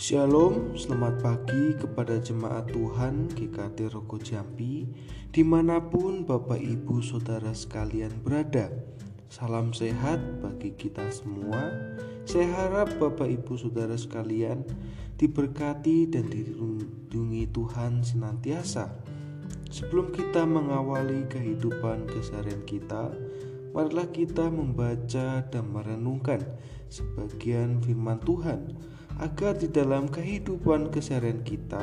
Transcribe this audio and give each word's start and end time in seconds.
Shalom, 0.00 0.80
selamat 0.80 1.20
pagi 1.20 1.76
kepada 1.76 2.16
jemaat 2.16 2.72
Tuhan 2.72 3.28
GKT 3.36 3.92
Rogo 3.92 4.16
Jambi 4.16 4.88
Di 5.28 5.44
mana 5.44 5.76
pun 5.76 6.24
Bapak 6.24 6.56
Ibu 6.56 7.04
Saudara 7.04 7.52
sekalian 7.52 8.08
berada. 8.24 8.72
Salam 9.28 9.76
sehat 9.76 10.16
bagi 10.40 10.72
kita 10.72 11.04
semua. 11.12 11.68
Saya 12.24 12.48
harap 12.48 12.96
Bapak 12.96 13.28
Ibu 13.28 13.60
Saudara 13.60 13.92
sekalian 13.92 14.64
Diberkati 15.20 16.08
dan 16.08 16.32
dilindungi 16.32 17.52
Tuhan 17.52 18.00
senantiasa. 18.00 18.88
Sebelum 19.68 20.16
kita 20.16 20.48
mengawali 20.48 21.28
kehidupan 21.28 22.08
keseharian 22.08 22.64
kita 22.64 23.12
Marilah 23.70 24.10
kita 24.10 24.50
membaca 24.50 25.46
dan 25.46 25.64
merenungkan 25.70 26.42
sebagian 26.90 27.78
firman 27.78 28.18
Tuhan 28.22 28.74
agar 29.22 29.54
di 29.54 29.70
dalam 29.70 30.10
kehidupan 30.10 30.90
keseharian 30.90 31.46
kita 31.46 31.82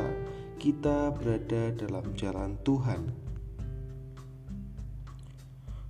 kita 0.58 1.14
berada 1.14 1.70
dalam 1.78 2.12
jalan 2.18 2.58
Tuhan. 2.66 3.14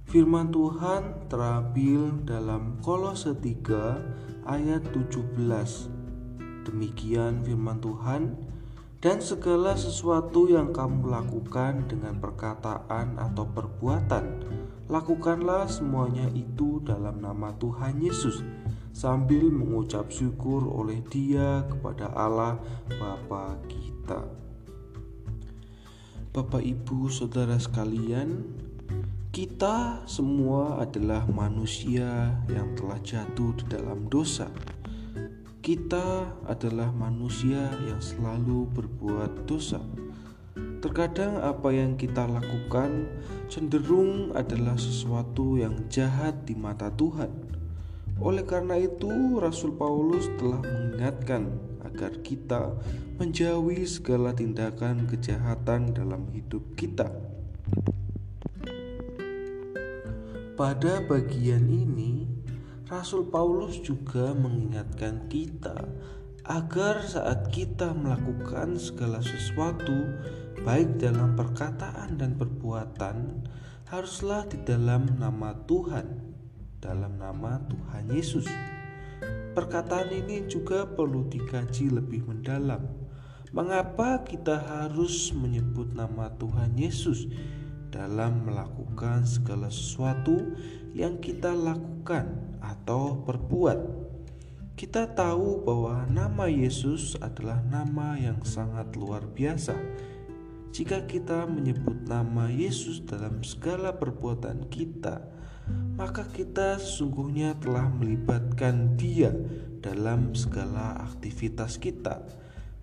Firman 0.07 0.51
Tuhan 0.51 1.27
terambil 1.27 2.23
dalam 2.23 2.79
Kolose 2.79 3.35
3 3.35 4.47
ayat 4.47 4.83
17. 4.95 5.35
Demikian 6.67 7.43
firman 7.43 7.79
Tuhan, 7.79 8.35
dan 8.99 9.23
segala 9.23 9.75
sesuatu 9.75 10.51
yang 10.51 10.75
kamu 10.75 11.11
lakukan 11.11 11.87
dengan 11.87 12.19
perkataan 12.19 13.19
atau 13.19 13.47
perbuatan, 13.51 14.25
lakukanlah 14.87 15.67
semuanya 15.67 16.31
itu 16.31 16.79
dalam 16.83 17.19
nama 17.19 17.51
Tuhan 17.59 17.99
Yesus 17.99 18.43
sambil 18.95 19.51
mengucap 19.51 20.09
syukur 20.09 20.63
oleh 20.65 21.03
Dia 21.11 21.67
kepada 21.67 22.09
Allah 22.15 22.57
Bapa 22.97 23.59
kita. 23.67 24.25
Bapak, 26.31 26.61
Ibu, 26.61 27.09
saudara 27.09 27.57
sekalian, 27.57 28.45
kita 29.33 30.05
semua 30.09 30.81
adalah 30.81 31.25
manusia 31.29 32.33
yang 32.49 32.73
telah 32.77 32.97
jatuh 33.01 33.53
di 33.57 33.65
dalam 33.69 34.05
dosa. 34.09 34.49
Kita 35.61 36.37
adalah 36.45 36.93
manusia 36.93 37.69
yang 37.85 37.99
selalu 37.99 38.69
berbuat 38.69 39.49
dosa. 39.49 39.81
Terkadang 40.77 41.41
apa 41.41 41.73
yang 41.73 41.97
kita 41.97 42.29
lakukan 42.29 43.09
cenderung 43.49 44.31
adalah 44.37 44.77
sesuatu 44.77 45.57
yang 45.57 45.89
jahat 45.89 46.45
di 46.45 46.53
mata 46.53 46.93
Tuhan 46.93 47.47
oleh 48.17 48.41
karena 48.41 48.73
itu, 48.81 49.37
Rasul 49.37 49.77
Paulus 49.77 50.25
telah 50.41 50.57
mengingatkan 50.57 51.53
agar 51.85 52.17
kita 52.25 52.73
menjauhi 53.21 53.85
segala 53.85 54.33
tindakan 54.33 55.05
kejahatan 55.05 55.93
dalam 55.93 56.25
hidup 56.33 56.65
kita. 56.73 57.13
Pada 60.57 61.05
bagian 61.05 61.69
ini, 61.69 62.25
Rasul 62.89 63.29
Paulus 63.29 63.77
juga 63.85 64.33
mengingatkan 64.33 65.29
kita 65.29 65.77
agar 66.47 67.03
saat 67.03 67.51
kita 67.51 67.91
melakukan 67.91 68.79
segala 68.79 69.19
sesuatu, 69.19 70.15
baik 70.63 70.99
dalam 70.99 71.35
perkataan 71.35 72.15
dan 72.15 72.39
perbuatan, 72.39 73.43
haruslah 73.91 74.47
di 74.47 74.59
dalam 74.63 75.19
nama 75.19 75.55
Tuhan 75.67 76.27
dalam 76.77 77.17
nama 77.17 77.57
Tuhan 77.67 78.05
Yesus. 78.13 78.45
Perkataan 79.57 80.13
ini 80.13 80.45
juga 80.45 80.85
perlu 80.85 81.25
dikaji 81.25 81.89
lebih 81.89 82.29
mendalam. 82.29 82.85
Mengapa 83.49 84.21
kita 84.21 84.61
harus 84.61 85.33
menyebut 85.33 85.91
nama 85.97 86.29
Tuhan 86.37 86.77
Yesus 86.77 87.25
dalam 87.89 88.45
melakukan 88.45 89.25
segala 89.25 89.73
sesuatu 89.73 90.53
yang 90.93 91.17
kita 91.17 91.51
lakukan 91.51 92.55
atau 92.61 93.25
perbuat? 93.25 94.06
Kita 94.77 95.09
tahu 95.09 95.65
bahwa 95.65 96.05
nama 96.05 96.45
Yesus 96.45 97.17
adalah 97.17 97.65
nama 97.65 98.13
yang 98.13 98.45
sangat 98.45 98.93
luar 98.93 99.25
biasa. 99.25 99.73
Jika 100.69 101.09
kita 101.09 101.49
menyebut 101.49 102.05
nama 102.05 102.45
Yesus 102.45 103.01
dalam 103.01 103.41
segala 103.41 103.97
perbuatan 103.97 104.69
kita, 104.69 105.25
maka 105.97 106.29
kita 106.29 106.77
sesungguhnya 106.77 107.57
telah 107.57 107.89
melibatkan 107.89 108.93
Dia 108.93 109.33
dalam 109.81 110.37
segala 110.37 111.09
aktivitas 111.09 111.81
kita. 111.81 112.21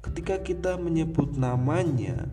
Ketika 0.02 0.42
kita 0.42 0.74
menyebut 0.74 1.38
namanya, 1.38 2.26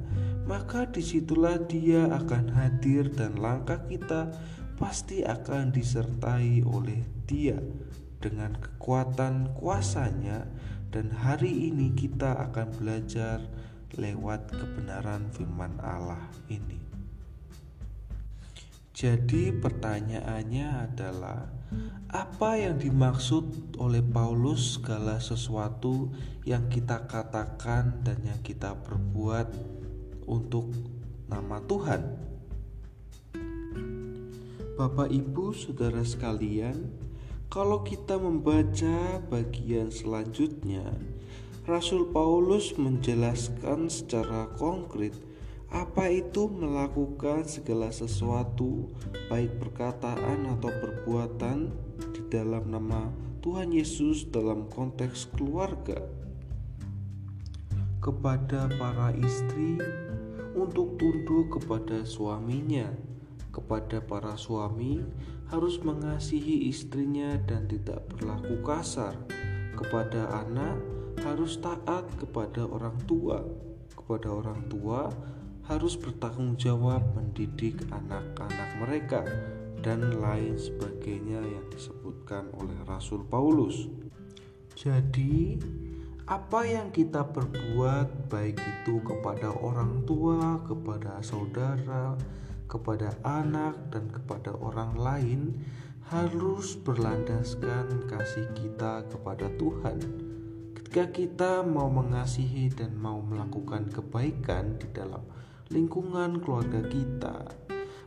maka 0.49 0.89
di 0.89 1.05
situlah 1.05 1.61
Dia 1.69 2.09
akan 2.09 2.49
hadir, 2.49 3.13
dan 3.13 3.37
langkah 3.37 3.85
kita 3.85 4.33
pasti 4.81 5.21
akan 5.21 5.69
disertai 5.69 6.65
oleh 6.65 7.05
Dia 7.29 7.61
dengan 8.21 8.55
kekuatan 8.55 9.57
kuasanya. 9.57 10.45
Dan 10.93 11.11
hari 11.11 11.71
ini 11.71 11.91
kita 11.97 12.37
akan 12.51 12.67
belajar 12.77 13.41
lewat 13.97 14.53
kebenaran 14.53 15.27
firman 15.33 15.75
Allah 15.81 16.29
ini. 16.47 16.79
Jadi 18.91 19.49
pertanyaannya 19.55 20.67
adalah 20.85 21.49
apa 22.11 22.59
yang 22.59 22.75
dimaksud 22.75 23.73
oleh 23.79 24.03
Paulus 24.03 24.77
segala 24.77 25.17
sesuatu 25.17 26.11
yang 26.43 26.67
kita 26.67 27.07
katakan 27.07 28.03
dan 28.03 28.19
yang 28.27 28.43
kita 28.43 28.75
perbuat 28.83 29.47
untuk 30.27 30.75
nama 31.31 31.63
Tuhan? 31.63 32.01
Bapak, 34.75 35.07
ibu, 35.07 35.55
saudara 35.55 36.03
sekalian, 36.03 36.91
kalau 37.51 37.83
kita 37.83 38.15
membaca 38.15 39.19
bagian 39.27 39.91
selanjutnya, 39.91 40.87
Rasul 41.67 42.07
Paulus 42.07 42.71
menjelaskan 42.79 43.91
secara 43.91 44.47
konkret 44.55 45.11
apa 45.67 46.07
itu 46.07 46.47
melakukan 46.47 47.43
segala 47.43 47.91
sesuatu, 47.91 48.87
baik 49.27 49.59
perkataan 49.59 50.47
atau 50.47 50.71
perbuatan, 50.71 51.75
di 52.15 52.23
dalam 52.31 52.71
nama 52.71 53.11
Tuhan 53.43 53.75
Yesus 53.75 54.31
dalam 54.31 54.71
konteks 54.71 55.35
keluarga? 55.35 55.99
Kepada 57.99 58.71
para 58.79 59.11
istri 59.19 59.75
untuk 60.55 60.95
tunduk 60.95 61.59
kepada 61.59 62.07
suaminya, 62.07 63.10
kepada 63.51 63.99
para 63.99 64.39
suami 64.39 65.03
harus 65.51 65.77
mengasihi 65.83 66.71
istrinya 66.71 67.35
dan 67.43 67.67
tidak 67.67 68.07
berlaku 68.07 68.63
kasar, 68.63 69.15
kepada 69.75 70.31
anak 70.43 70.79
harus 71.21 71.59
taat 71.59 72.07
kepada 72.17 72.63
orang 72.65 72.95
tua, 73.03 73.43
kepada 73.93 74.31
orang 74.31 74.63
tua 74.71 75.11
harus 75.67 75.93
bertanggung 75.99 76.57
jawab 76.57 77.03
mendidik 77.13 77.79
anak-anak 77.93 78.69
mereka 78.81 79.21
dan 79.81 80.19
lain 80.21 80.57
sebagainya 80.57 81.41
yang 81.41 81.65
disebutkan 81.69 82.49
oleh 82.57 82.75
Rasul 82.85 83.25
Paulus. 83.25 83.89
Jadi, 84.77 85.61
apa 86.25 86.63
yang 86.63 86.89
kita 86.89 87.27
perbuat, 87.27 88.31
baik 88.31 88.57
itu 88.57 89.03
kepada 89.03 89.51
orang 89.51 90.05
tua, 90.07 90.61
kepada 90.65 91.19
saudara, 91.21 92.15
kepada 92.71 93.11
anak, 93.27 93.91
dan 93.91 94.07
kepada 94.07 94.55
orang 94.55 94.95
lain, 94.95 95.41
harus 96.07 96.79
berlandaskan 96.79 98.07
kasih 98.07 98.47
kita 98.55 99.03
kepada 99.11 99.51
Tuhan. 99.59 99.99
Ketika 100.75 101.07
kita 101.11 101.51
mau 101.67 101.91
mengasihi 101.91 102.71
dan 102.71 102.95
mau 102.95 103.19
melakukan 103.19 103.91
kebaikan 103.91 104.79
di 104.79 104.87
dalam 104.91 105.23
lingkungan 105.71 106.39
keluarga 106.39 106.83
kita, 106.87 107.47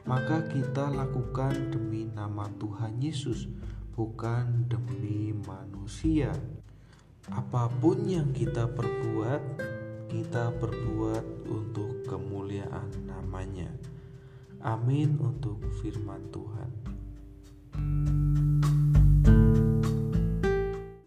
maka 0.04 0.44
kita 0.52 0.92
lakukan 0.92 1.72
demi 1.72 2.04
nama 2.12 2.44
Tuhan 2.60 3.00
Yesus, 3.00 3.48
bukan 3.96 4.68
demi 4.68 5.32
manusia. 5.32 6.28
Apa 7.32 7.72
pun 7.80 8.04
yang 8.04 8.36
kita 8.36 8.68
perbuat, 8.68 9.42
kita 10.12 10.52
perbuat 10.60 11.48
untuk 11.48 12.04
kemuliaan. 12.04 12.53
Amin 14.64 15.20
untuk 15.20 15.60
firman 15.84 16.32
Tuhan. 16.32 16.70